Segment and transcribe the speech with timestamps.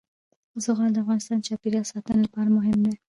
[0.63, 2.93] زغال د افغانستان د چاپیریال ساتنې لپاره مهم دي.